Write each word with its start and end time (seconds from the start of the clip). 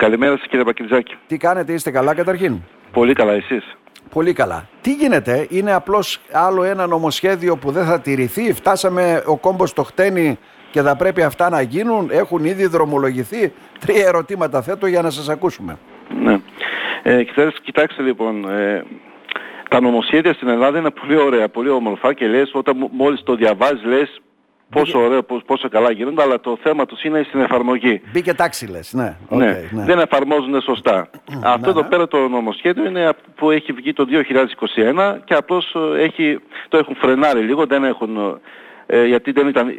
Καλημέρα 0.00 0.36
σας 0.36 0.46
κύριε 0.46 0.64
Πακριτζάκη. 0.64 1.16
Τι 1.26 1.36
κάνετε, 1.36 1.72
είστε 1.72 1.90
καλά 1.90 2.14
καταρχήν; 2.14 2.60
Πολύ 2.92 3.12
καλά, 3.12 3.32
εσείς; 3.32 3.76
Πολύ 4.10 4.32
καλά. 4.32 4.68
Τι 4.80 4.92
γίνεται, 4.92 5.46
είναι 5.50 5.72
απλώς 5.72 6.20
άλλο 6.32 6.62
ένα 6.62 6.86
νομοσχέδιο 6.86 7.56
που 7.56 7.70
δεν 7.70 7.84
θα 7.84 8.00
τηρηθεί; 8.00 8.52
Φτάσαμε 8.52 9.22
ο 9.26 9.36
κόμπος 9.36 9.72
το 9.72 9.82
χτένι 9.82 10.38
και 10.70 10.82
θα 10.82 10.96
πρέπει 10.96 11.22
αυτά 11.22 11.48
να 11.50 11.60
γίνουν; 11.60 12.08
Έχουν 12.10 12.44
ήδη 12.44 12.66
δρομολογηθεί; 12.66 13.52
Τρία 13.78 14.06
ερωτήματα 14.06 14.62
θέτω 14.62 14.86
για 14.86 15.02
να 15.02 15.10
σας 15.10 15.28
ακούσουμε. 15.28 15.78
Ναι. 16.22 16.40
Ε, 17.02 17.22
κοιτάξτε, 17.22 17.60
κοιτάξτε 17.62 18.02
λοιπόν, 18.02 18.48
ε, 18.48 18.84
τα 19.70 19.80
νομοσχέδια 19.80 20.32
στην 20.32 20.48
Ελλάδα 20.48 20.78
είναι 20.78 20.90
πολύ 20.90 21.16
ωραία, 21.16 21.48
πολύ 21.48 21.68
όμορφα 21.68 22.12
και 22.12 22.26
λες 22.26 22.50
όταν 22.52 22.88
μόλις 22.92 23.22
το 23.22 23.34
διαβάζεις 23.34 23.84
λες 23.84 24.20
πόσο 24.70 24.98
ωραίο, 24.98 25.22
πόσο 25.22 25.68
καλά 25.68 25.90
γίνονται, 25.90 26.22
αλλά 26.22 26.40
το 26.40 26.58
θέμα 26.62 26.86
τους 26.86 27.02
είναι 27.02 27.22
στην 27.28 27.40
εφαρμογή. 27.40 28.00
Μπήκε 28.12 28.34
τάξη 28.34 28.66
λες, 28.66 28.92
ναι. 28.92 29.16
Okay, 29.28 29.36
ναι. 29.36 29.68
ναι. 29.70 29.84
Δεν 29.84 29.98
εφαρμόζουν 29.98 30.60
σωστά. 30.60 31.08
Αυτό 31.42 31.70
εδώ 31.70 31.80
ναι. 31.80 31.88
πέρα 31.88 32.08
το 32.08 32.28
νομοσχέδιο 32.28 32.86
είναι 32.86 33.12
που 33.34 33.50
έχει 33.50 33.72
βγει 33.72 33.92
το 33.92 34.06
2021 35.14 35.16
και 35.24 35.34
απλώς 35.34 35.74
ε, 35.96 36.02
έχει, 36.02 36.38
το 36.68 36.78
έχουν 36.78 36.94
φρενάρει 36.94 37.40
λίγο, 37.40 37.66
δεν 37.66 37.84
έχουν, 37.84 38.40
ε, 38.86 39.04
γιατί 39.04 39.32
δεν 39.32 39.48
ήταν 39.48 39.74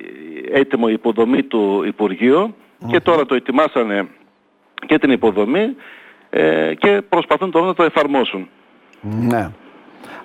έτοιμο 0.51 0.85
η 0.89 0.93
υποδομή 0.93 1.43
του 1.43 1.83
Υπουργείου 1.85 2.55
και 2.87 2.99
τώρα 2.99 3.25
το 3.25 3.35
ετοιμάσανε 3.35 4.07
και 4.85 4.99
την 4.99 5.11
υποδομή 5.11 5.75
ε, 6.29 6.73
και 6.73 7.01
προσπαθούν 7.09 7.51
τώρα 7.51 7.65
να 7.65 7.73
το 7.73 7.83
εφαρμόσουν. 7.83 8.49
Ναι. 9.01 9.49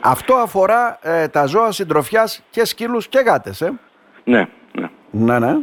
Αυτό 0.00 0.34
αφορά 0.34 0.98
ε, 1.02 1.28
τα 1.28 1.46
ζώα 1.46 1.72
συντροφιάς 1.72 2.42
και 2.50 2.64
σκύλους 2.64 3.08
και 3.08 3.18
γάτες, 3.18 3.60
ε. 3.60 3.72
Ναι, 4.24 4.46
ναι. 4.72 4.88
Ναι, 5.10 5.38
ναι. 5.38 5.56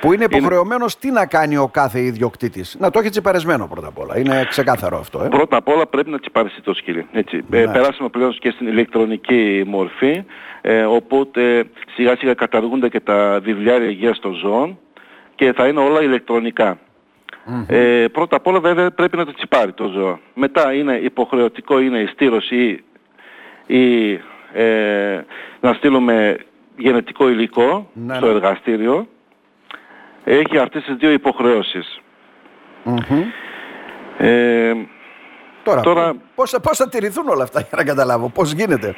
Που 0.00 0.12
είναι 0.12 0.24
υποχρεωμένος 0.24 0.98
τι 0.98 1.10
να 1.10 1.26
κάνει 1.26 1.56
ο 1.56 1.68
κάθε 1.68 2.00
ιδιοκτήτης. 2.00 2.76
Να 2.80 2.90
το 2.90 2.98
έχει 2.98 3.08
τσιπαρισμένο 3.08 3.66
πρώτα 3.66 3.86
απ' 3.88 3.98
όλα. 3.98 4.18
Είναι 4.18 4.46
ξεκάθαρο 4.48 4.98
αυτό. 4.98 5.22
Ε. 5.24 5.28
Πρώτα 5.28 5.56
απ' 5.56 5.68
όλα 5.68 5.86
πρέπει 5.86 6.10
να 6.10 6.18
τσιπαριστεί 6.18 6.60
το 6.62 6.74
σκύλι. 6.74 7.06
Έτσι. 7.12 7.44
Ε, 7.50 7.64
ναι. 7.64 7.72
περάσαμε 7.72 8.08
πλέον 8.08 8.36
και 8.38 8.50
στην 8.50 8.66
ηλεκτρονική 8.66 9.64
μορφή. 9.66 10.24
Ε, 10.60 10.82
οπότε 10.82 11.64
σιγά 11.94 12.16
σιγά 12.16 12.34
καταργούνται 12.34 12.88
και 12.88 13.00
τα 13.00 13.40
βιβλιάρια 13.42 13.88
υγείας 13.88 14.18
των 14.18 14.34
ζώων 14.34 14.78
και 15.34 15.52
θα 15.52 15.66
είναι 15.66 15.80
όλα 15.80 16.02
ηλεκτρονικά. 16.02 16.78
Ε, 17.66 18.06
πρώτα 18.12 18.36
απ' 18.36 18.46
όλα 18.46 18.60
βέβαια 18.60 18.90
πρέπει 18.90 19.16
να 19.16 19.24
το 19.24 19.34
τσιπάρει 19.34 19.72
το 19.72 19.88
ζώο. 19.88 20.18
Μετά 20.34 20.72
είναι 20.72 20.96
υποχρεωτικό 20.96 21.80
είναι 21.80 21.98
η 21.98 22.06
στήρωση 22.06 22.84
ή, 23.66 24.12
ε, 24.52 25.24
να 25.60 25.72
στείλουμε 25.72 26.36
γενετικό 26.80 27.28
υλικό 27.28 27.90
ναι, 27.92 28.14
στο 28.14 28.26
ναι. 28.26 28.32
εργαστήριο 28.32 29.06
έχει 30.24 30.58
αυτές 30.58 30.84
τις 30.84 30.94
δύο 30.96 31.10
υποχρεώσεις. 31.10 32.00
Ε, 34.18 34.72
τώρα, 35.62 35.80
τώρα... 35.80 36.14
Πώς, 36.34 36.56
πώς 36.62 36.76
θα 36.76 36.88
τηρηθούν 36.88 37.28
όλα 37.28 37.42
αυτά 37.42 37.60
για 37.60 37.76
να 37.76 37.84
καταλάβω, 37.84 38.28
πώς 38.28 38.52
γίνεται. 38.52 38.94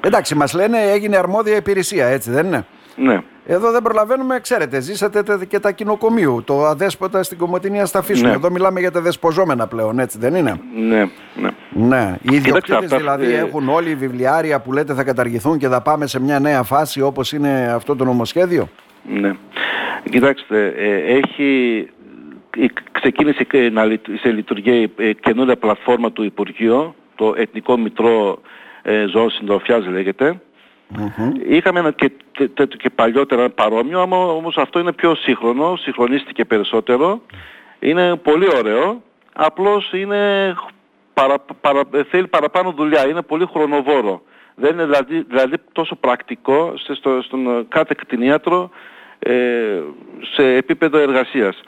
Εντάξει, 0.00 0.34
μας 0.34 0.52
λένε 0.52 0.78
έγινε 0.78 1.16
αρμόδια 1.16 1.56
υπηρεσία, 1.56 2.06
έτσι 2.06 2.30
δεν 2.30 2.46
είναι; 2.46 2.66
Ναι. 2.96 3.22
Εδώ 3.46 3.70
δεν 3.70 3.82
προλαβαίνουμε, 3.82 4.40
ξέρετε, 4.40 4.80
ζήσατε 4.80 5.22
και 5.48 5.58
τα 5.58 5.72
κοινοκομείου, 5.72 6.42
το 6.44 6.64
αδέσποτα 6.64 7.22
στην 7.22 7.38
Κομωτινία 7.38 7.86
στα 7.86 8.04
Ναι. 8.22 8.30
Εδώ 8.30 8.50
μιλάμε 8.50 8.80
για 8.80 8.90
τα 8.90 9.00
δεσποζόμενα 9.00 9.66
πλέον, 9.66 9.98
έτσι 9.98 10.18
δεν 10.18 10.34
είναι; 10.34 10.60
Ναι, 10.74 11.10
ναι. 11.34 11.47
Ναι. 11.78 12.16
Οι 12.22 12.34
ιδιοκτήτες 12.34 12.90
δηλαδή 12.90 13.32
ε... 13.32 13.38
έχουν 13.38 13.68
όλοι 13.68 13.90
οι 13.90 13.94
βιβλιάρια 13.94 14.60
που 14.60 14.72
λέτε 14.72 14.94
θα 14.94 15.04
καταργηθούν 15.04 15.58
και 15.58 15.68
θα 15.68 15.82
πάμε 15.82 16.06
σε 16.06 16.20
μια 16.20 16.38
νέα 16.38 16.62
φάση 16.62 17.00
όπως 17.00 17.32
είναι 17.32 17.72
αυτό 17.74 17.96
το 17.96 18.04
νομοσχέδιο; 18.04 18.68
Ναι. 19.20 19.32
Κοιτάξτε, 20.10 20.74
ε, 20.76 21.16
έχει 21.16 21.88
ξεκίνησε 22.92 23.46
σε 24.20 24.30
λειτουργία 24.30 24.74
η 24.74 24.92
ε, 24.96 25.12
καινούργια 25.12 25.56
πλατφόρμα 25.56 26.12
του 26.12 26.22
Υπουργείου, 26.22 26.94
το 27.14 27.34
Εθνικό 27.36 27.76
Μητρό 27.76 28.40
ε, 28.82 29.06
Ζώων 29.06 29.30
Συντροφιάς 29.30 29.86
λέγεται, 29.86 30.40
Είχαμε 31.48 31.78
ένα 31.78 31.90
και, 31.90 32.10
και 32.76 32.90
παλιότερα 32.94 33.50
παρόμοιο, 33.50 34.00
άμα 34.00 34.16
όμως 34.16 34.56
αυτό 34.56 34.78
είναι 34.78 34.92
πιο 34.92 35.14
σύγχρονο, 35.14 35.76
συγχρονίστηκε 35.76 36.44
περισσότερο. 36.44 37.20
Είναι 37.78 38.16
πολύ 38.16 38.48
ωραίο, 38.56 39.02
απλώς 39.32 39.92
είναι 39.92 40.54
παρα, 41.20 41.38
παρα, 41.60 41.80
θέλει 42.10 42.26
παραπάνω 42.26 42.70
δουλειά, 42.70 43.08
είναι 43.08 43.22
πολύ 43.22 43.46
χρονοβόρο. 43.52 44.22
Δεν 44.54 44.72
είναι 44.72 44.84
δηλαδή, 44.84 45.22
δηλαδή 45.28 45.56
τόσο 45.72 45.94
πρακτικό 45.94 46.72
στο, 46.76 47.22
στον 47.22 47.68
κάθε 47.68 47.94
κτηνίατρο 47.96 48.70
ε, 49.18 49.80
σε 50.34 50.42
επίπεδο 50.42 50.98
εργασίας 50.98 51.62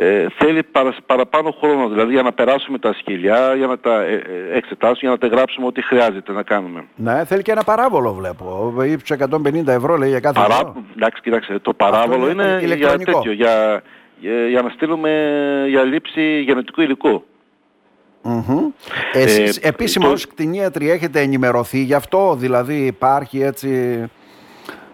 ε, 0.00 0.26
θέλει 0.36 0.62
παραπάνω 1.06 1.50
χρόνο, 1.50 1.88
δηλαδή 1.88 2.12
για 2.12 2.22
να 2.22 2.32
περάσουμε 2.32 2.78
τα 2.78 2.92
σκυλιά, 2.92 3.54
για 3.54 3.66
να 3.66 3.78
τα 3.78 4.00
ε, 4.00 4.14
ε, 4.14 4.56
εξετάσουμε, 4.56 4.98
για 5.00 5.10
να 5.10 5.18
τα 5.18 5.26
γράψουμε 5.26 5.66
ό,τι 5.66 5.82
χρειάζεται 5.82 6.32
να 6.32 6.42
κάνουμε. 6.42 6.84
Ναι, 6.96 7.24
θέλει 7.24 7.42
και 7.42 7.50
ένα 7.50 7.62
παράβολο 7.62 8.12
βλέπω. 8.12 8.74
Ύψος 8.82 9.16
150 9.30 9.66
ευρώ 9.66 9.96
λέει 9.96 10.08
για 10.08 10.20
κάθε 10.20 10.40
Παρά... 10.40 10.74
Εντάξει, 10.96 11.22
κοίταξε, 11.22 11.58
το 11.58 11.72
παράβολο 11.72 12.30
είναι, 12.30 12.60
είναι 12.62 12.74
για 12.74 12.98
τέτοιο, 12.98 13.32
για, 13.32 13.82
για, 14.48 14.62
να 14.62 14.68
στείλουμε 14.68 15.10
για 15.68 15.82
λήψη 15.82 16.40
γενετικού 16.40 16.80
υλικού. 16.80 17.24
Mm-hmm. 18.28 18.88
Εσείς 19.12 19.56
ε, 19.56 19.68
επίσημα 19.68 20.08
το... 20.08 20.20
κτηνίατροι 20.28 20.90
έχετε 20.90 21.20
ενημερωθεί 21.20 21.78
γι' 21.78 21.94
αυτό, 21.94 22.34
δηλαδή 22.38 22.86
υπάρχει 22.86 23.42
έτσι 23.42 24.02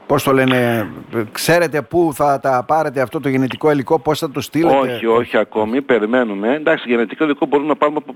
πώς 0.07 0.23
το 0.23 0.33
λένε, 0.33 0.91
ξέρετε 1.33 1.83
πού 1.83 2.11
θα 2.15 2.41
τα 2.41 2.65
πάρετε 2.67 3.01
αυτό 3.01 3.21
το 3.21 3.29
γενετικό 3.29 3.71
υλικό, 3.71 3.99
πώς 3.99 4.19
θα 4.19 4.31
το 4.31 4.41
στείλετε; 4.41 4.77
Όχι, 4.77 5.07
όχι 5.07 5.37
ακόμη, 5.37 5.83
περιμένουμε. 5.83 6.55
Εντάξει, 6.55 6.89
γενετικό 6.89 7.25
υλικό 7.25 7.47
μπορούμε 7.47 7.69
να 7.69 7.77
πάρουμε 7.77 7.99
από, 8.03 8.15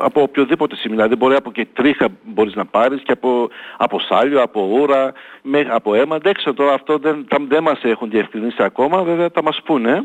από 0.00 0.22
οποιοδήποτε 0.22 0.76
σημείο. 0.76 0.96
Δηλαδή 0.96 1.16
μπορεί 1.16 1.34
από 1.34 1.52
και 1.52 1.66
τρίχα 1.72 2.08
μπορείς 2.24 2.54
να 2.54 2.64
πάρεις 2.64 3.02
και 3.02 3.12
από, 3.12 3.48
από 3.76 4.00
σάλιο, 4.00 4.42
από 4.42 4.68
ούρα, 4.72 5.12
με, 5.42 5.66
από 5.70 5.94
αίμα. 5.94 6.18
Δεν 6.18 6.34
ξέρω 6.34 6.54
τώρα 6.54 6.72
αυτό 6.72 6.98
δεν, 6.98 7.26
δεν 7.48 7.62
μας 7.62 7.80
έχουν 7.82 8.10
διευκρινίσει 8.10 8.62
ακόμα, 8.62 9.02
βέβαια 9.02 9.28
θα 9.32 9.42
μας 9.42 9.60
πούνε. 9.64 10.04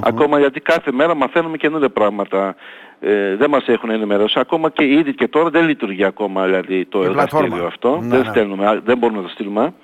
Ακόμα 0.00 0.38
γιατί 0.38 0.60
κάθε 0.60 0.92
μέρα 0.92 1.14
μαθαίνουμε 1.14 1.56
καινούργια 1.56 1.90
πράγματα. 1.90 2.54
Ε, 3.00 3.36
δεν 3.36 3.50
μας 3.50 3.66
έχουν 3.66 3.90
ενημερώσει. 3.90 4.38
Ακόμα 4.38 4.70
και 4.70 4.84
ήδη 4.84 5.14
και 5.14 5.28
τώρα 5.28 5.50
δεν 5.50 5.64
λειτουργεί 5.66 6.04
ακόμα 6.04 6.44
δηλαδή 6.44 6.84
το 6.84 7.02
εργαστήριο 7.02 7.66
αυτό. 7.66 7.98
Ναι, 8.00 8.08
δεν, 8.08 8.18
ναι. 8.18 8.30
Στέλνουμε, 8.30 8.80
δεν 8.84 8.98
μπορούμε 8.98 9.18
να 9.18 9.24
το 9.24 9.30
στείλουμε. 9.32 9.74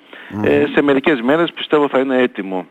Ε, 0.43 0.65
σε 0.73 0.81
μερικές 0.81 1.21
μέρες 1.21 1.51
πιστεύω 1.53 1.87
θα 1.87 1.99
είναι 1.99 2.17
έτοιμο. 2.17 2.65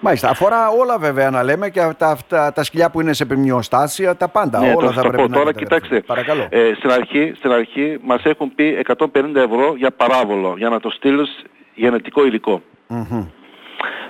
Μάλιστα. 0.00 0.28
Αφορά 0.28 0.68
όλα 0.68 0.98
βέβαια 0.98 1.30
να 1.30 1.42
λέμε 1.42 1.70
και 1.70 1.80
τα, 1.98 2.18
τα, 2.28 2.52
τα 2.52 2.62
σκυλιά 2.64 2.90
που 2.90 3.00
είναι 3.00 3.12
σε 3.12 3.24
πυμνιοστάσια, 3.24 4.16
τα 4.16 4.28
πάντα. 4.28 4.58
Ναι, 4.58 4.72
όλα 4.76 4.90
θα 4.90 5.00
πρέπει 5.00 5.16
πω. 5.16 5.28
να 5.28 5.36
Τώρα 5.36 5.52
κοιτάξτε, 5.52 6.00
Παρακαλώ. 6.00 6.46
Ε, 6.50 6.72
στην, 6.76 6.90
αρχή, 6.90 7.32
στην 7.36 7.52
αρχή 7.52 7.98
μας 8.02 8.24
έχουν 8.24 8.54
πει 8.54 8.84
150 8.96 9.06
ευρώ 9.34 9.74
για 9.76 9.90
παράβολο, 9.90 10.54
για 10.56 10.68
να 10.68 10.80
το 10.80 10.90
στείλεις 10.90 11.44
γενετικό 11.74 12.22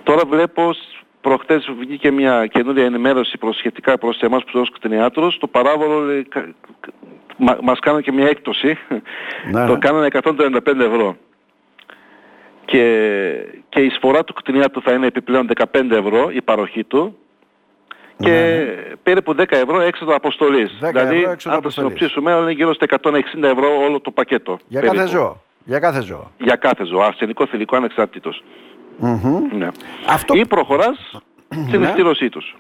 Τώρα 0.03 0.23
βλέπω 0.29 0.71
προχτές 1.25 1.71
βγήκε 1.79 2.11
μια 2.11 2.47
καινούργια 2.47 2.85
ενημέρωση 2.85 3.39
προσχετικά 3.39 3.99
προς 3.99 4.19
εμάς 4.21 4.45
που 4.45 4.61
ως 4.61 4.71
κτηνιάτρους. 4.71 5.39
Το 5.39 5.47
παράβολο 5.47 5.99
λέει, 5.99 6.29
μα, 7.37 7.59
μας 7.63 7.79
κάνανε 7.79 8.03
και 8.03 8.13
μια 8.13 8.29
έκπτωση. 8.29 8.79
Ναι. 9.53 9.67
το 9.67 9.73
ναι. 9.73 9.79
κάνανε 9.79 10.09
135 10.11 10.81
ευρώ 10.81 11.17
και, 12.65 12.85
και 13.69 13.81
η 13.81 13.85
εισφορά 13.85 14.25
του 14.25 14.33
κτηνιάτου 14.33 14.83
θα 14.83 14.93
είναι 14.93 15.07
επιπλέον 15.07 15.49
15 15.73 15.91
ευρώ 15.91 16.31
η 16.33 16.43
παροχή 16.43 16.85
του 16.85 17.19
και 18.17 18.31
ναι. 18.31 18.95
περίπου 19.03 19.35
10 19.39 19.45
ευρώ 19.49 19.81
έξοδο 19.81 20.15
αποστολής. 20.15 20.79
δηλαδή, 20.81 21.27
αν 21.45 21.61
το 21.63 21.71
συνοψίσουμε, 21.71 22.33
είναι 22.33 22.51
γύρω 22.51 22.75
στα 22.75 22.87
160 23.03 23.43
ευρώ 23.43 23.69
όλο 23.87 24.01
το 24.01 24.11
πακέτο. 24.11 24.59
Για 24.67 24.81
κάθε 24.81 25.07
ζώο. 25.07 25.43
Για 25.65 25.79
κάθε 25.79 26.03
ζώο. 26.03 26.31
Για 26.39 26.57
κάθε 26.57 26.85
ζώο. 26.85 27.01
Αρσενικό, 27.01 27.47
θηλυκό, 27.47 27.77
ανεξάρτητος. 27.77 28.43
Ναι. 29.59 29.69
Αυτό... 30.09 30.35
Ή 30.35 30.47
προχωράς 30.47 31.21
στην 31.69 31.81
ναι. 31.81 32.29
τους. 32.31 32.57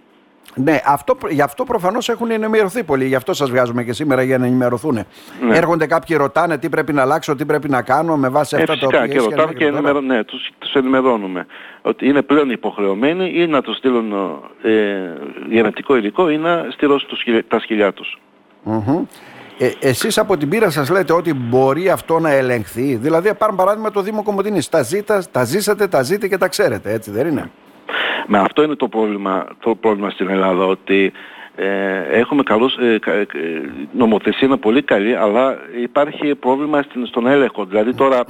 Ναι, 0.54 0.80
αυτό, 0.86 1.16
γι' 1.28 1.42
αυτό 1.42 1.64
προφανώς 1.64 2.08
έχουν 2.08 2.30
ενημερωθεί 2.30 2.84
πολλοί. 2.84 3.06
Γι' 3.06 3.14
αυτό 3.14 3.32
σας 3.32 3.50
βγάζουμε 3.50 3.84
και 3.84 3.92
σήμερα 3.92 4.22
για 4.22 4.38
να 4.38 4.46
ενημερωθούν. 4.46 4.94
Ναι. 4.94 5.56
Έρχονται 5.56 5.86
κάποιοι, 5.86 6.16
ρωτάνε 6.16 6.58
τι 6.58 6.68
πρέπει 6.68 6.92
να 6.92 7.02
αλλάξω, 7.02 7.34
τι 7.34 7.44
πρέπει 7.44 7.68
να 7.68 7.82
κάνω 7.82 8.16
με 8.16 8.28
βάση 8.28 8.56
αυτά 8.56 8.72
ε, 8.72 8.76
τα 8.76 8.86
οποία. 8.86 9.06
και 9.06 9.18
ρωτάνε 9.18 9.52
και, 9.52 9.64
ενημερω... 9.64 10.00
ναι, 10.00 10.24
τους, 10.24 10.50
τους 10.58 10.72
ενημερώνουμε. 10.72 11.46
Ότι 11.82 12.08
είναι 12.08 12.22
πλέον 12.22 12.50
υποχρεωμένοι 12.50 13.32
ή 13.34 13.46
να 13.46 13.62
τους 13.62 13.76
στείλουν 13.76 14.12
ε, 14.62 14.70
γενετικό 15.48 15.96
υλικό 15.96 16.30
ή 16.30 16.38
να 16.38 16.66
στείλουν 16.70 17.00
τα 17.48 17.60
σκυλιά 17.60 17.92
τους. 17.92 18.18
Mm-hmm. 18.66 19.02
Ε, 19.58 19.70
εσείς 19.80 20.18
από 20.18 20.36
την 20.36 20.48
πείρα 20.48 20.70
σας 20.70 20.90
λέτε 20.90 21.12
ότι 21.12 21.34
μπορεί 21.34 21.90
αυτό 21.90 22.18
να 22.18 22.30
ελεγχθεί; 22.30 22.94
Δηλαδή, 22.94 23.34
πάρουμε 23.34 23.58
παράδειγμα 23.58 23.90
το 23.90 24.00
Δήμο 24.00 24.22
Κομωτινής. 24.22 24.68
Τα, 24.68 24.84
τα 25.30 25.44
ζήσατε, 25.44 25.86
τα 25.86 26.02
ζείτε 26.02 26.28
και 26.28 26.38
τα 26.38 26.48
ξέρετε, 26.48 26.92
έτσι 26.92 27.10
δεν 27.10 27.26
είναι; 27.26 27.50
Με 28.26 28.38
αυτό 28.38 28.62
είναι 28.62 28.74
το 28.74 28.88
πρόβλημα, 28.88 29.46
το 29.60 29.74
πρόβλημα 29.74 30.10
στην 30.10 30.28
Ελλάδα, 30.28 30.64
ότι 30.64 31.12
ε, 31.56 31.98
έχουμε 32.10 32.42
καλούς, 32.42 32.76
ε, 32.76 32.98
ε, 33.04 33.24
νομοθεσία 33.92 34.46
είναι 34.46 34.56
πολύ 34.56 34.82
καλή, 34.82 35.16
αλλά 35.16 35.58
υπάρχει 35.82 36.34
πρόβλημα 36.34 36.82
στην, 36.82 37.06
στον 37.06 37.26
έλεγχο. 37.26 37.64
Δηλαδή 37.64 37.94
τώρα, 37.94 38.24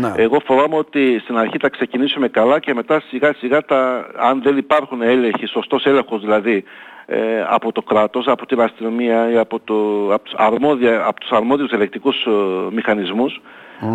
να. 0.00 0.14
εγώ 0.16 0.40
φοβάμαι 0.44 0.76
ότι 0.76 1.18
στην 1.22 1.36
αρχή 1.36 1.56
θα 1.60 1.68
ξεκινήσουμε 1.68 2.28
καλά 2.28 2.58
και 2.58 2.74
μετά 2.74 3.02
σιγά 3.08 3.34
σιγά, 3.34 3.64
τα, 3.64 4.10
αν 4.16 4.42
δεν 4.42 4.56
υπάρχουν 4.56 5.02
έλεγχοι, 5.02 5.46
σωστός 5.46 5.86
έλεγχος 5.86 6.20
δηλαδή, 6.20 6.64
ε, 7.10 7.44
από 7.48 7.72
το 7.72 7.82
κράτος, 7.82 8.26
από 8.26 8.46
την 8.46 8.60
αστυνομία 8.60 9.30
ή 9.30 9.36
από, 9.36 9.60
το, 9.60 9.74
από, 10.14 10.24
τους, 10.24 10.34
αρμόδια, 10.36 11.04
από 11.06 11.20
τους 11.20 11.30
αρμόδιους 11.30 11.70
ελεκτικούς 11.70 12.26
ε, 12.26 12.30
μηχανισμούς, 12.70 13.40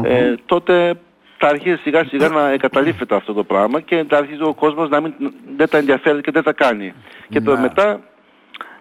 ε, 0.04 0.34
τότε 0.46 0.94
θα 1.38 1.48
αρχίσει 1.48 1.78
σιγά 1.78 2.04
σιγά 2.04 2.28
να 2.28 2.50
εγκαταλείφεται 2.50 3.16
αυτό 3.16 3.34
το 3.34 3.44
πράγμα 3.44 3.82
και 3.82 4.06
θα 4.10 4.18
αρχίσει 4.18 4.44
ο 4.44 4.54
κόσμος 4.54 4.90
να 4.90 5.02
μην, 5.02 5.14
δεν 5.58 5.70
τα 5.70 5.78
ενδιαφέρει 5.78 6.22
και 6.22 6.32
δεν 6.32 6.44
τα 6.44 6.54
κάνει. 6.54 6.94
Και 7.30 7.42
το 7.42 7.58
μετά 7.58 8.00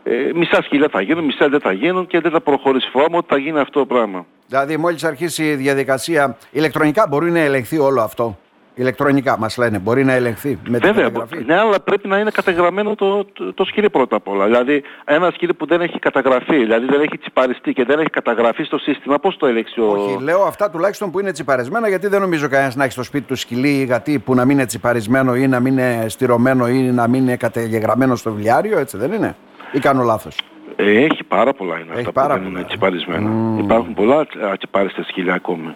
ε, 0.02 0.30
μισά 0.34 0.62
σκυλιά 0.62 0.88
θα 0.90 1.00
γίνουν, 1.00 1.24
μισά 1.24 1.48
δεν 1.48 1.60
θα 1.60 1.72
γίνουν 1.72 2.06
και 2.06 2.20
δεν 2.20 2.30
θα 2.30 2.40
προχωρήσει 2.40 2.88
φόβο 2.90 3.16
ότι 3.16 3.26
θα 3.28 3.38
γίνει 3.38 3.58
αυτό 3.58 3.78
το 3.78 3.86
πράγμα. 3.86 4.26
Δηλαδή 4.46 4.76
μόλις 4.76 5.04
αρχίσει 5.04 5.44
η 5.44 5.54
διαδικασία 5.54 6.36
ηλεκτρονικά 6.50 7.06
μπορεί 7.08 7.30
να 7.30 7.38
ελεγχθεί 7.38 7.78
όλο 7.78 8.00
αυτό; 8.00 8.38
Ηλεκτρονικά 8.74 9.38
μας 9.38 9.56
λένε, 9.56 9.78
μπορεί 9.78 10.04
να 10.04 10.12
ελεγχθεί 10.12 10.58
με 10.68 10.78
την 10.78 10.94
Βέβαια, 10.94 11.26
ναι, 11.46 11.58
αλλά 11.58 11.80
πρέπει 11.80 12.08
να 12.08 12.18
είναι 12.18 12.30
καταγραμμένο 12.30 12.94
το, 12.94 13.24
το, 13.24 13.52
το 13.52 13.64
σκυλί 13.64 13.90
πρώτα 13.90 14.16
απ' 14.16 14.28
όλα. 14.28 14.44
Δηλαδή, 14.44 14.82
ένα 15.04 15.30
σκυλί 15.30 15.54
που 15.54 15.66
δεν 15.66 15.80
έχει 15.80 15.98
καταγραφεί, 15.98 16.56
δηλαδή 16.56 16.86
δεν 16.86 17.00
έχει 17.00 17.18
τσιπαριστεί 17.18 17.72
και 17.72 17.84
δεν 17.84 17.98
έχει 17.98 18.10
καταγραφεί 18.10 18.62
στο 18.62 18.78
σύστημα, 18.78 19.18
πώς 19.18 19.36
το 19.36 19.46
ελέγξει 19.46 19.80
ο. 19.80 19.92
Όχι, 19.92 20.22
λέω 20.22 20.42
αυτά 20.42 20.70
τουλάχιστον 20.70 21.10
που 21.10 21.20
είναι 21.20 21.32
τσιπαρισμένα, 21.32 21.88
γιατί 21.88 22.06
δεν 22.06 22.20
νομίζω 22.20 22.48
κανένας 22.48 22.76
να 22.76 22.84
έχει 22.84 22.92
στο 22.92 23.02
σπίτι 23.02 23.26
του 23.26 23.36
σκυλί 23.36 23.80
ή 23.80 23.84
γατί 23.84 24.18
που 24.18 24.34
να 24.34 24.44
μην 24.44 24.56
είναι 24.56 24.66
τσιπαρισμένο 24.66 25.36
ή 25.36 25.48
να 25.48 25.60
μην 25.60 25.72
είναι 25.72 26.04
στηρωμένο 26.08 26.68
ή 26.68 26.78
να 26.80 27.08
μην 27.08 27.22
είναι 27.22 27.36
καταγεγραμμένο 27.36 28.16
στο 28.16 28.32
βιβλιάριο, 28.32 28.78
έτσι 28.78 28.96
δεν 28.96 29.12
είναι; 29.12 29.36
Ή 29.72 29.78
κάνω 29.78 30.02
λάθος; 30.02 30.38
Ε, 30.76 31.04
έχει 31.04 31.24
πάρα 31.24 31.52
πολλά 31.52 31.78
είναι 31.78 31.92
αυτά 31.96 32.12
που 32.12 32.28
δεν 32.28 32.44
είναι 32.44 32.64
τσιπαρισμένα. 32.64 33.30
Mm. 33.30 33.62
Υπάρχουν 33.62 33.94
πολλά 33.94 34.26
τσιπάριστα 34.56 35.02
σκυλιά 35.02 35.34
ακόμη. 35.34 35.74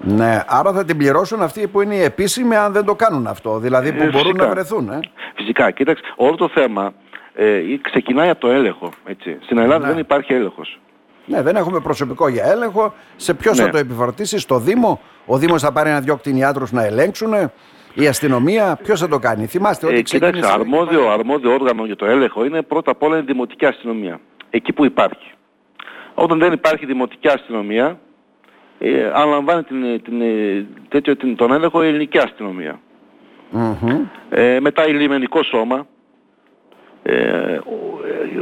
Ναι, 0.00 0.42
άρα 0.46 0.72
θα 0.72 0.84
την 0.84 0.96
πληρώσουν 0.96 1.42
αυτοί 1.42 1.66
που 1.66 1.80
είναι 1.80 1.94
οι 1.94 2.02
επίσημοι 2.02 2.56
αν 2.56 2.72
δεν 2.72 2.84
το 2.84 2.94
κάνουν 2.94 3.26
αυτό, 3.26 3.58
δηλαδή 3.58 3.92
που 3.92 4.02
ε, 4.02 4.08
μπορούν 4.08 4.36
να 4.36 4.48
βρεθούν. 4.48 4.88
Ε. 4.88 5.00
Φυσικά, 5.34 5.70
κοίταξε, 5.70 6.02
όλο 6.16 6.34
το 6.34 6.48
θέμα 6.48 6.92
ε, 7.34 7.60
ξεκινάει 7.82 8.28
από 8.28 8.40
το 8.40 8.48
έλεγχο. 8.48 8.90
Έτσι. 9.04 9.38
Στην 9.40 9.58
Ελλάδα 9.58 9.86
ναι. 9.86 9.92
δεν 9.92 10.00
υπάρχει 10.00 10.32
έλεγχος. 10.32 10.80
Ναι, 11.26 11.42
δεν 11.42 11.56
έχουμε 11.56 11.80
προσωπικό 11.80 12.28
για 12.28 12.44
έλεγχο. 12.44 12.94
Σε 13.16 13.34
ποιος 13.34 13.58
ναι. 13.58 13.64
θα 13.64 13.70
το 13.70 13.78
επιφορτήσει, 13.78 14.38
στο 14.38 14.58
Δήμο. 14.58 15.00
Ο 15.26 15.38
Δήμος 15.38 15.62
θα 15.62 15.72
πάρει 15.72 15.90
ένα-δυο 15.90 16.16
κτηνιάτρους 16.16 16.72
να 16.72 16.84
ελέγξουν. 16.84 17.32
Η 17.94 18.06
αστυνομία, 18.06 18.78
ποιος 18.82 19.00
θα 19.00 19.08
το 19.08 19.18
κάνει. 19.18 19.46
Θυμάστε 19.46 19.86
ότι 19.86 19.94
ε, 19.96 20.02
Κοίταξε, 20.02 20.52
αρμόδιο, 20.52 21.10
αρμόδιο 21.10 21.52
όργανο 21.52 21.84
για 21.84 21.96
το 21.96 22.06
έλεγχο 22.06 22.44
είναι 22.44 22.62
πρώτα 22.62 22.90
απ' 22.90 23.02
όλα 23.02 23.18
η 23.18 23.20
δημοτική 23.20 23.66
αστυνομία. 23.66 24.20
Εκεί 24.50 24.72
που 24.72 24.84
υπάρχει. 24.84 25.32
Όταν 26.14 26.38
δεν 26.38 26.52
υπάρχει 26.52 26.86
δημοτική 26.86 27.28
αστυνομία, 27.28 27.98
ε, 28.78 29.04
αναλαμβάνει 29.06 29.62
την, 29.62 30.02
την, 30.02 30.22
τέτοιο, 30.88 31.16
την, 31.16 31.36
τον 31.36 31.52
έλεγχο 31.52 31.84
η 31.84 31.88
ελληνική 31.88 32.18
αστυνομία. 32.18 32.80
Mm-hmm. 33.52 34.00
Ε, 34.30 34.60
μετά 34.60 34.86
η 34.86 34.92
λιμενικό 34.92 35.42
σώμα, 35.42 35.86
ε, 37.02 37.58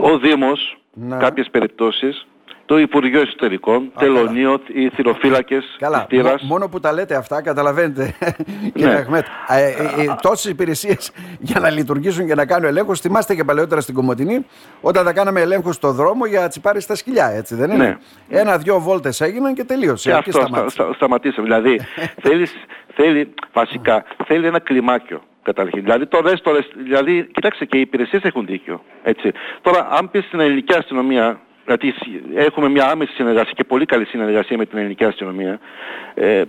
ο, 0.00 0.10
ο 0.12 0.18
Δήμος, 0.18 0.78
ναι. 0.92 1.16
κάποιες 1.16 1.50
περιπτώσεις, 1.50 2.26
το 2.66 2.78
Υπουργείο 2.78 3.20
Εσωτερικών, 3.20 3.76
Α, 3.76 3.98
τελωνίο, 3.98 4.60
οι 4.66 4.88
θηροφύλακες 4.88 5.78
της 6.08 6.42
Μόνο 6.48 6.68
που 6.68 6.80
τα 6.80 6.92
λέτε 6.92 7.16
αυτά, 7.16 7.42
καταλαβαίνετε, 7.42 8.14
κύριε 8.74 8.92
ναι. 8.92 8.98
Αχμέτ. 8.98 9.26
Ε, 9.48 9.64
ε, 9.64 10.02
ε, 10.02 10.14
Τόσες 10.22 10.50
υπηρεσίες 10.50 11.12
για 11.40 11.60
να 11.60 11.70
λειτουργήσουν 11.70 12.26
και 12.26 12.34
να 12.34 12.46
κάνουν 12.46 12.68
ελέγχους. 12.68 13.00
Θυμάστε 13.00 13.34
και 13.34 13.44
παλαιότερα 13.44 13.80
στην 13.80 13.94
Κομωτινή, 13.94 14.46
όταν 14.80 15.04
θα 15.04 15.12
κάναμε 15.12 15.40
ελέγχους 15.40 15.74
στο 15.74 15.92
δρόμο 15.92 16.26
για 16.26 16.48
τσιπάρεις 16.48 16.82
στα 16.82 16.94
σκυλιά, 16.94 17.28
έτσι 17.28 17.54
δεν 17.54 17.70
είναι; 17.70 17.84
Ναι. 18.28 18.38
Ένα-δυο 18.40 18.80
βόλτες 18.80 19.20
έγιναν 19.20 19.54
και 19.54 19.64
τελείωσε. 19.64 20.10
Και 20.10 20.16
αυτό 20.16 20.30
σταμάτησε. 20.30 20.88
σταματήσαμε. 20.94 21.46
Δηλαδή, 21.46 21.80
θέλεις, 22.24 22.52
θέλει, 22.94 23.34
βασικά, 23.52 24.04
θέλει 24.26 24.46
ένα 24.46 24.58
κλιμάκιο 24.58 25.20
καταρχήν. 25.42 25.82
Δηλαδή, 25.82 26.06
τώρα, 26.06 26.32
τώρα, 26.32 26.64
δηλαδή, 26.76 27.28
κοιτάξτε 27.32 27.64
και 27.64 27.76
οι 27.76 27.80
υπηρεσίες 27.80 28.22
έχουν 28.22 28.46
δίκιο. 28.46 28.82
Έτσι. 29.02 29.32
Τώρα, 29.60 29.88
αν 29.90 30.10
πεις 30.10 30.24
στην 30.24 30.40
ελληνική 30.40 30.74
αστυνομία, 30.76 31.40
γιατί 31.66 31.94
έχουμε 32.34 32.68
μια 32.68 32.90
άμεση 32.90 33.12
συνεργασία 33.12 33.52
και 33.52 33.64
πολύ 33.64 33.84
καλή 33.84 34.04
συνεργασία 34.04 34.56
με 34.56 34.66
την 34.66 34.78
ελληνική 34.78 35.04
αστυνομία. 35.04 35.58
Ε, 36.14 36.42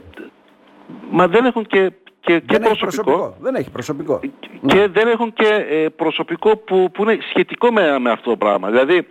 μα 1.10 1.28
δεν 1.28 1.46
έχουν 1.46 1.66
και, 1.66 1.92
και, 2.20 2.42
δεν 2.46 2.62
προσωπικό. 2.62 3.38
Δεν 3.40 3.56
έχει 3.56 3.70
προσωπικό. 3.70 4.20
Και 4.66 4.76
ναι. 4.76 4.88
δεν 4.88 5.08
έχουν 5.08 5.34
και 5.34 5.66
ε, 5.70 5.90
προσωπικό 5.90 6.58
που, 6.58 6.92
που 6.94 7.04
είναι 7.04 7.18
σχετικό 7.30 7.72
με, 7.72 8.00
με 8.00 8.12
αυτό 8.12 8.30
το 8.30 8.38
πράγμα. 8.38 8.70
Δηλαδή, 8.70 9.08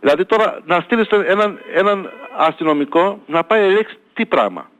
δηλαδή 0.00 0.24
τώρα 0.24 0.60
να 0.64 0.80
στείλεις 0.80 1.08
έναν, 1.08 1.58
έναν 1.74 2.10
αστυνομικό 2.36 3.18
να 3.26 3.44
πάει 3.44 3.62
ελέγξει 3.62 3.96
τι 4.14 4.26
πράγμα. 4.26 4.70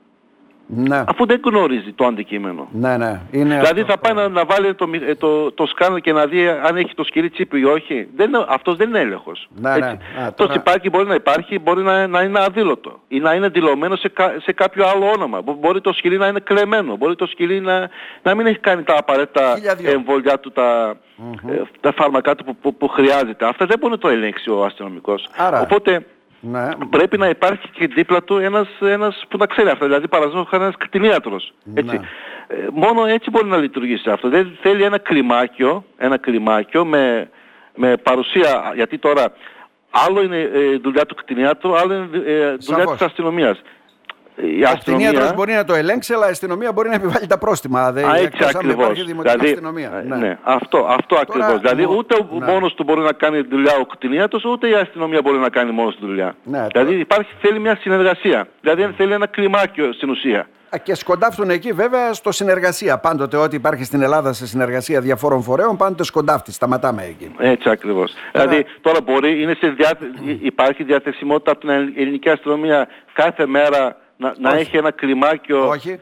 Ναι. 0.71 1.05
Αφού 1.07 1.27
δεν 1.27 1.41
γνωρίζει 1.45 1.93
το 1.93 2.05
αντικείμενο. 2.05 2.69
Ναι, 2.73 2.97
ναι. 2.97 3.21
Είναι 3.31 3.57
δηλαδή 3.57 3.83
θα 3.83 3.99
πάει 3.99 4.13
να, 4.15 4.29
να 4.29 4.45
βάλει 4.45 4.75
το, 4.75 4.89
το, 5.19 5.53
το 5.53 5.67
σκάνερ 5.67 6.01
και 6.01 6.13
να 6.13 6.27
δει 6.27 6.49
αν 6.49 6.77
έχει 6.77 6.95
το 6.95 7.05
σκυλί 7.05 7.31
τσίπη 7.31 7.61
ή 7.61 7.65
όχι. 7.65 8.09
Δεν, 8.17 8.31
αυτός 8.49 8.77
δεν 8.77 8.89
είναι 8.89 9.01
έλεγχος. 9.01 9.49
Ναι, 9.55 9.77
ναι. 9.77 9.87
Α, 9.87 9.99
το 10.35 10.49
τσιπάκι 10.49 10.91
μπορεί 10.91 11.07
να 11.07 11.15
υπάρχει, 11.15 11.59
μπορεί 11.59 11.83
να, 11.83 12.07
να 12.07 12.23
είναι 12.23 12.41
αδήλωτο 12.41 13.01
ή 13.09 13.19
να 13.19 13.35
είναι 13.35 13.49
δηλωμένο 13.49 13.97
σε, 13.97 14.13
σε 14.43 14.53
κάποιο 14.53 14.87
άλλο 14.87 15.11
όνομα. 15.11 15.41
Μπορεί 15.41 15.81
το 15.81 15.93
σκυλί 15.93 16.19
να 16.19 16.27
είναι 16.27 16.41
κλεμμένο, 16.41 16.97
μπορεί 16.97 17.17
το 17.17 17.27
σκυλί 17.27 17.61
να, 17.61 17.89
να 18.23 18.35
μην 18.35 18.47
έχει 18.47 18.59
κάνει 18.59 18.83
τα 18.83 18.97
απαραίτητα 18.99 19.59
εμβολιά 19.83 20.39
του, 20.41 20.53
τα, 20.53 20.97
mm-hmm. 21.19 21.63
τα 21.81 21.93
φάρμακά 21.93 22.35
του 22.35 22.45
που, 22.45 22.57
που, 22.57 22.75
που, 22.75 22.89
χρειάζεται. 22.89 23.47
Αυτά 23.47 23.67
δεν 23.67 23.79
μπορεί 23.79 23.93
να 23.93 23.99
το 23.99 24.09
ελέγξει 24.09 24.51
ο 24.51 24.65
αστυνομικός. 24.65 25.29
Άρα, 25.37 25.61
Οπότε 25.61 26.07
ναι. 26.41 26.69
Πρέπει 26.91 27.19
να 27.19 27.29
υπάρχει 27.29 27.69
και 27.69 27.87
δίπλα 27.87 28.23
του 28.23 28.37
ένας, 28.37 28.69
ένας 28.81 29.25
που 29.29 29.37
τα 29.37 29.47
ξέρει 29.47 29.69
αυτά. 29.69 29.85
Δηλαδή 29.85 30.09
παραδείγματος 30.09 30.53
ένας 30.53 30.75
κτηνίατρος. 30.79 31.53
Έτσι. 31.75 31.97
Ναι. 31.97 32.07
Ε, 32.47 32.67
μόνο 32.73 33.07
έτσι 33.07 33.31
μπορεί 33.31 33.47
να 33.47 33.57
λειτουργήσει 33.57 34.11
αυτό. 34.11 34.29
Δεν 34.29 34.59
θέλει 34.61 34.83
ένα 34.83 34.99
κλιμάκιο, 34.99 35.85
ένα 35.97 36.17
κλιμάκιο 36.17 36.85
με, 36.85 37.31
με 37.75 37.97
παρουσία, 37.97 38.73
γιατί 38.75 38.99
τώρα 38.99 39.33
άλλο 39.91 40.23
είναι 40.23 40.51
ε, 40.55 40.77
δουλειά 40.77 41.07
του 41.07 41.15
κτηνίατρου, 41.15 41.77
άλλο 41.77 41.95
είναι 41.95 42.09
ε, 42.27 42.55
δουλειά 42.55 42.87
της 42.87 43.01
αστυνομίας 43.01 43.63
η 44.41 44.65
αστυνομία... 44.65 45.33
μπορεί 45.35 45.53
να 45.53 45.65
το 45.65 45.75
ελέγξει, 45.75 46.15
αλλά 46.15 46.27
η 46.27 46.31
αστυνομία 46.31 46.73
μπορεί 46.73 46.89
να 46.89 46.95
επιβάλλει 46.95 47.27
τα 47.27 47.39
πρόστιμα. 47.39 47.93
Δεν 47.93 48.05
έτσι 48.15 48.45
ακριβώς. 48.55 49.05
Δηλαδή, 49.05 49.47
αστυνομία. 49.47 50.05
Ναι. 50.07 50.17
ναι. 50.17 50.39
Αυτό, 50.43 50.87
αυτό 50.89 51.07
Τώρα, 51.09 51.21
ακριβώς. 51.21 51.61
Δηλαδή 51.61 51.97
ούτε 51.97 52.17
ναι. 52.39 52.53
μόνος 52.53 52.75
του 52.75 52.85
μπορεί 52.85 53.01
να 53.01 53.13
κάνει 53.13 53.41
δουλειά 53.41 53.73
ο 53.81 53.87
κτηνίατος, 53.87 54.45
ούτε 54.45 54.69
η 54.69 54.75
αστυνομία 54.75 55.21
μπορεί 55.23 55.39
να 55.39 55.49
κάνει 55.49 55.71
μόνος 55.71 55.97
του 55.97 56.07
δουλειά. 56.07 56.35
Ναι, 56.45 56.67
δηλαδή 56.73 56.95
υπάρχει, 56.95 57.31
θέλει 57.41 57.59
μια 57.59 57.77
συνεργασία. 57.81 58.49
Δηλαδή 58.61 58.95
θέλει 58.97 59.13
ένα 59.13 59.27
κλιμάκιο 59.27 59.93
στην 59.93 60.11
ουσία. 60.11 60.49
Και 60.83 60.95
σκοντάφτουν 60.95 61.51
εκεί 61.51 61.73
βέβαια 61.73 62.13
στο 62.13 62.33
συνεργασία. 62.33 62.99
Πάντοτε 62.99 63.37
ό,τι 63.37 63.57
υπάρχει 63.57 63.85
στην 63.85 64.03
Ελλάδα 64.03 64.33
σε 64.33 64.47
συνεργασία 64.47 65.01
διαφόρων 65.01 65.43
φορέων, 65.43 65.77
πάντοτε 65.77 66.05
σκοντάφτει. 66.05 66.53
Σταματάμε 66.53 67.03
εκεί. 67.03 67.35
Έτσι 67.39 67.71
ακριβώς. 67.71 68.13
Δηλαδή 68.33 68.65
τώρα 68.81 69.01
μπορεί, 69.01 69.43
είναι 69.43 69.55
σε 69.61 69.69
διά... 69.69 69.99
υπάρχει 70.41 70.83
διαθεσιμότητα 70.83 71.51
από 71.51 71.61
την 71.61 71.71
ελληνική 71.71 72.29
αστυνομία 72.29 72.89
κάθε 73.13 73.47
μέρα 73.47 73.97
να, 74.19 74.35
να 74.39 74.57
έχει 74.57 74.77
ένα 74.77 74.91
κλιμάκιο 74.91 75.69
Όχι. 75.69 76.01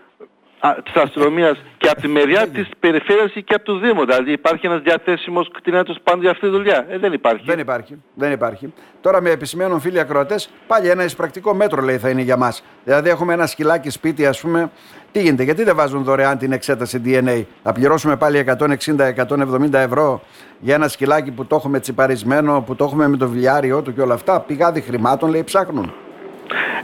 της 0.84 0.94
αστυνομίας 0.94 1.62
και 1.76 1.88
από 1.88 2.00
τη 2.00 2.08
μεριά 2.08 2.48
της 2.48 2.68
περιφέρειας 2.80 3.32
και 3.32 3.54
από 3.54 3.64
το 3.64 3.78
Δήμο. 3.78 4.04
Δηλαδή 4.04 4.32
υπάρχει 4.32 4.66
ένας 4.66 4.80
διαθέσιμος 4.80 5.50
κτηνάτος 5.52 5.98
πάνω 6.02 6.20
για 6.20 6.30
αυτή 6.30 6.46
τη 6.46 6.52
δουλειά. 6.52 6.86
Ε, 6.88 6.98
δεν 6.98 7.12
υπάρχει. 7.12 7.44
Δεν 7.46 7.58
υπάρχει. 7.58 8.02
Δεν 8.14 8.32
υπάρχει. 8.32 8.72
Τώρα 9.00 9.20
με 9.20 9.30
επισημένων 9.30 9.80
φίλοι 9.80 10.00
ακροατές, 10.00 10.50
πάλι 10.66 10.88
ένα 10.88 11.04
εισπρακτικό 11.04 11.54
μέτρο 11.54 11.82
λέει 11.82 11.98
θα 11.98 12.08
είναι 12.08 12.22
για 12.22 12.36
μας. 12.36 12.64
Δηλαδή 12.84 13.08
έχουμε 13.08 13.32
ένα 13.32 13.46
σκυλάκι 13.46 13.90
σπίτι 13.90 14.26
ας 14.26 14.40
πούμε. 14.40 14.70
Τι 15.12 15.22
γίνεται, 15.22 15.42
γιατί 15.42 15.64
δεν 15.64 15.76
βάζουν 15.76 16.02
δωρεάν 16.02 16.38
την 16.38 16.52
εξέταση 16.52 17.02
DNA. 17.04 17.42
Θα 17.62 17.72
πληρώσουμε 17.72 18.16
πάλι 18.16 18.44
160-170 18.58 19.72
ευρώ 19.72 20.22
για 20.60 20.74
ένα 20.74 20.88
σκυλάκι 20.88 21.30
που 21.30 21.46
το 21.46 21.56
έχουμε 21.56 21.80
τσιπαρισμένο, 21.80 22.62
που 22.66 22.74
το 22.74 22.84
έχουμε 22.84 23.08
με 23.08 23.16
το 23.16 23.28
βιβλιάριό 23.28 23.82
του 23.82 23.94
και 23.94 24.00
όλα 24.00 24.14
αυτά. 24.14 24.40
Πηγάδι 24.40 24.80
χρημάτων 24.80 25.30
λέει 25.30 25.44
ψάχνουν. 25.44 25.94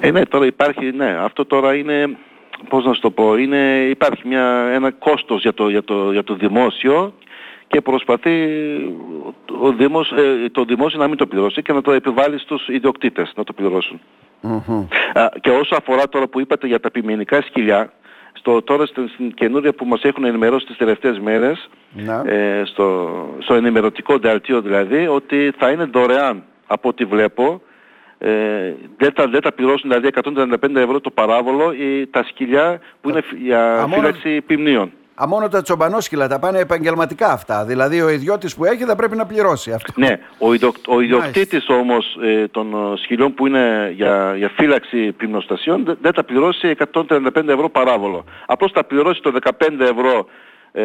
Ε, 0.01 0.11
ναι, 0.11 0.27
τώρα 0.27 0.47
υπάρχει, 0.47 0.93
ναι, 0.93 1.17
αυτό 1.21 1.45
τώρα 1.45 1.75
είναι, 1.75 2.17
πώς 2.69 2.85
να 2.85 2.93
σου 2.93 3.01
το 3.01 3.11
πω, 3.11 3.37
είναι, 3.37 3.87
υπάρχει 3.91 4.29
μια, 4.29 4.71
ένα 4.73 4.91
κόστος 4.91 5.43
για 5.43 5.55
το, 5.55 5.69
για, 5.69 5.85
το, 5.85 6.13
για 6.13 6.25
το 6.25 6.35
δημόσιο 6.35 7.15
και 7.67 7.81
προσπαθεί 7.81 8.49
ο 9.61 9.73
Δήμος, 9.73 10.11
ε, 10.11 10.49
το 10.53 10.65
δημόσιο 10.65 10.99
να 10.99 11.09
μην 11.09 11.17
το 11.17 11.27
πληρώσει 11.27 11.63
και 11.63 11.73
να 11.73 11.81
το 11.81 11.93
επιβάλλει 11.93 12.39
στους 12.39 12.69
ιδιοκτήτες 12.69 13.33
να 13.37 13.45
το 13.45 13.53
πληρωσουν 13.53 14.01
και 15.41 15.51
όσο 15.51 15.75
αφορά 15.77 16.09
τώρα 16.09 16.27
που 16.27 16.41
είπατε 16.41 16.67
για 16.67 16.81
τα 16.81 16.91
ποιμηνικά 16.91 17.43
σκυλιά, 17.43 17.93
στο, 18.33 18.63
τώρα 18.63 18.87
στην, 18.87 19.35
καινούρια 19.35 19.73
που 19.73 19.87
μας 19.87 20.03
έχουν 20.03 20.25
ενημερώσει 20.25 20.67
τις 20.67 20.77
τελευταίες 20.77 21.19
μέρες, 21.19 21.69
ναι. 21.93 22.21
ε, 22.25 22.65
στο, 22.65 23.11
στο 23.39 23.55
ενημερωτικό 23.55 24.19
δελτίο 24.19 24.61
δηλαδή, 24.61 25.07
ότι 25.07 25.53
θα 25.59 25.71
είναι 25.71 25.85
δωρεάν 25.85 26.43
από 26.67 26.89
ό,τι 26.89 27.05
βλέπω 27.05 27.63
ε, 28.25 28.75
δεν, 28.97 29.13
τα, 29.13 29.29
δεν 29.29 29.41
τα 29.41 29.53
πληρώσουν 29.53 29.91
δηλαδή 29.91 30.09
135 30.63 30.75
ευρώ 30.75 31.01
το 31.01 31.11
παράβολο 31.11 31.73
ή 31.73 32.07
τα 32.07 32.25
σκυλιά 32.25 32.81
που 33.01 33.11
είναι 33.11 33.23
για 33.43 33.87
φύλαξη 33.91 34.41
ποιμνίων. 34.41 34.93
Α, 35.23 35.27
μόνο 35.27 35.49
τα 35.49 35.63
τσομπανόσκυλα 35.63 36.29
τα 36.29 36.39
πάνε 36.39 36.59
επαγγελματικά 36.59 37.33
αυτά. 37.33 37.65
Δηλαδή 37.65 38.01
ο 38.01 38.09
ιδιώτης 38.09 38.55
που 38.55 38.65
έχει 38.65 38.85
θα 38.85 38.97
πρέπει 38.97 39.17
να 39.17 39.27
πληρώσει 39.27 39.73
αυτό. 39.73 39.93
Ναι, 39.97 40.19
ο, 40.39 40.55
ιδιο, 40.55 40.73
ο 40.87 41.01
ιδιοκτήτης 41.01 41.69
όμως 41.69 42.19
ε, 42.23 42.49
των 42.49 42.75
ε, 42.75 42.97
σκυλιών 42.97 43.35
που 43.35 43.47
είναι 43.47 43.93
για, 43.95 44.35
για 44.37 44.49
φύλαξη 44.49 45.13
πυμνοστασιών 45.13 45.85
δεν, 45.85 45.99
δεν 46.01 46.13
τα 46.13 46.25
πληρώσει 46.25 46.75
135 46.93 47.49
ευρώ 47.49 47.69
παράβολο. 47.69 48.25
Απλώς 48.47 48.73
θα 48.73 48.85
πληρώσει 48.85 49.21
το 49.23 49.33
15 49.43 49.51
ευρώ 49.81 50.27
ε, 50.73 50.83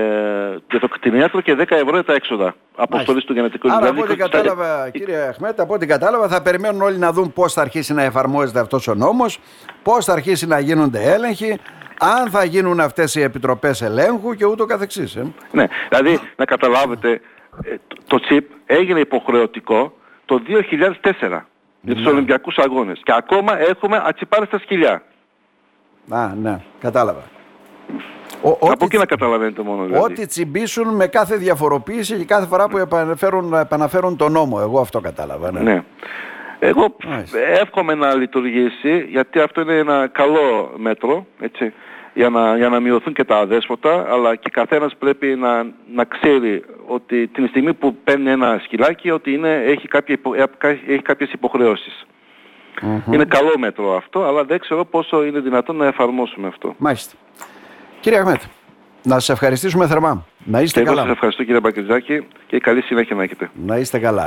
για 0.70 0.80
το 0.80 0.88
κτηνίατρο 0.88 1.42
και 1.42 1.56
10 1.60 1.60
ευρώ 1.70 1.94
για 1.94 2.04
τα 2.04 2.14
έξοδα 2.14 2.56
αποστολής 2.76 3.24
του 3.26 3.34
γενετικού 3.34 3.72
Άρα 3.72 3.90
από 3.90 4.02
ό,τι 4.02 4.16
κατάλαβα 4.16 4.90
κύριε 4.90 5.28
Αχμέτ, 5.28 5.60
από 5.60 5.74
ό,τι 5.74 5.86
κατάλαβα 5.86 6.28
θα 6.28 6.42
περιμένουν 6.42 6.82
όλοι 6.82 6.98
να 6.98 7.12
δουν 7.12 7.34
πώς 7.34 7.54
θα 7.54 7.62
αρχίσει 7.62 7.94
να 7.94 8.04
εφαρμόζεται 8.04 8.60
αυτός 8.60 8.88
ο 8.88 8.96
νόμος, 8.96 9.40
πώς 9.84 10.06
θα 10.06 10.14
αρχίσει 10.14 10.48
να 10.48 10.60
γίνονται 10.60 11.14
έλεγχοι, 11.14 11.60
αν 12.00 12.30
θα 12.30 12.44
γίνουν 12.44 12.80
αυτές 12.80 13.16
οι 13.16 13.22
επιτροπές 13.22 13.82
ελέγχου 13.82 14.34
και 14.34 14.46
ούτω 14.46 14.66
καθεξής. 14.66 15.16
Ε. 15.16 15.34
Ναι, 15.52 15.66
δηλαδή 15.90 16.20
να 16.36 16.46
καταλάβετε, 16.46 17.22
ε, 17.64 17.76
το 18.08 18.20
chip 18.30 18.44
έγινε 18.66 19.00
υποχρεωτικό 19.00 19.98
το 20.26 20.42
2004 20.48 21.46
για 21.82 21.96
τους 21.96 22.04
ναι. 22.04 22.10
Ολυμπιακούς 22.10 22.58
Αγώνες 22.58 23.00
και 23.04 23.14
ακόμα 23.16 23.60
έχουμε 23.60 24.02
ατσιπάρες 24.06 24.48
στα 24.48 24.60
σκυλιά. 24.60 25.04
Α, 26.10 26.34
ναι, 26.42 26.62
κατάλαβα. 26.80 27.24
Ο, 28.42 28.50
Από 28.50 28.68
ό,τι, 28.68 28.86
εκεί 28.86 28.98
να 28.98 29.06
καταλαβαίνετε 29.06 29.62
μόνο. 29.62 29.86
Δηλαδή. 29.86 30.04
Ό,τι 30.04 30.26
τσιμπήσουν 30.26 30.96
με 30.96 31.08
κάθε 31.08 31.36
διαφοροποίηση 31.36 32.18
και 32.18 32.26
κάθε 32.26 32.48
φορά 32.48 32.68
που 32.68 32.78
επαναφέρουν, 32.78 33.54
επαναφέρουν 33.54 34.18
τον 34.18 34.32
νόμο. 34.32 34.58
Εγώ 34.62 34.80
αυτό 34.80 35.00
κατάλαβα. 35.00 35.52
Ναι. 35.52 35.60
ναι. 35.60 35.84
Εγώ 36.60 36.96
εύχομαι 37.62 37.96
να 37.96 38.16
λειτουργήσει 38.16 39.08
γιατί 39.10 39.40
αυτό 39.40 39.62
είναι 39.62 39.78
ένα 39.78 40.08
καλό 40.08 40.74
μέτρο 40.78 41.26
έτσι, 41.40 41.74
για, 42.14 42.30
να, 42.30 42.58
για 42.58 42.70
να 42.70 42.80
μειωθούν 42.80 43.14
και 43.14 43.24
τα 43.24 43.38
αδέσποτα 43.38 44.06
αλλά 44.10 44.36
και 44.36 44.50
καθένας 44.50 44.96
πρέπει 45.00 45.28
να, 45.28 45.64
να 45.94 46.04
ξέρει 46.04 46.64
ότι 46.88 47.28
την 47.28 47.48
στιγμή 47.48 47.74
που 47.74 47.96
παίρνει 48.04 48.30
ένα 48.30 48.62
σκυλάκι 48.64 49.12
ότι 49.12 49.34
είναι, 49.34 49.56
έχει, 49.56 49.88
κάποια, 49.88 50.20
έχει 50.88 51.02
κάποιες 51.02 51.32
υποχρεώσεις. 51.32 52.06
Είναι 53.12 53.26
καλό 53.26 53.54
μέτρο 53.58 53.96
αυτό, 53.96 54.24
αλλά 54.24 54.44
δεν 54.44 54.60
ξέρω 54.60 54.86
πόσο 54.86 55.26
είναι 55.26 55.40
δυνατόν 55.40 55.76
να 55.76 55.86
εφαρμόσουμε 55.86 56.48
αυτό. 56.48 56.76
Μάλιστα. 56.78 57.16
Κύριε 58.00 58.20
Αχμέτ, 58.20 58.42
να 59.04 59.14
σας 59.14 59.30
ευχαριστήσουμε 59.30 59.88
θερμά. 59.88 60.26
Να 60.44 60.62
είστε 60.62 60.80
και 60.80 60.86
καλά. 60.86 60.98
Εγώ 60.98 61.08
σας 61.08 61.16
ευχαριστώ 61.16 61.44
κύριε 61.44 61.60
Μπακριτζάκη 61.60 62.28
και 62.48 62.60
καλή 62.60 62.82
συνέχεια 62.82 63.16
να 63.16 63.24
έχετε. 63.24 63.50
Να 63.66 63.78
είστε 63.78 64.00
καλά. 64.00 64.26